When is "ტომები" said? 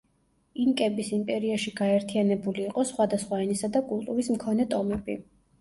4.77-5.21